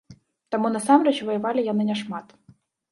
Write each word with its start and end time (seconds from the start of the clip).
Таму 0.55 0.71
насамрэч 0.77 1.15
ваявалі 1.29 1.69
яны 1.71 1.83
няшмат. 1.93 2.27